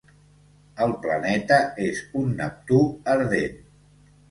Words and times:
El 0.85 0.93
planeta 1.03 1.59
és 1.89 2.03
un 2.23 2.33
Neptú 2.41 2.83
ardent. 3.17 3.65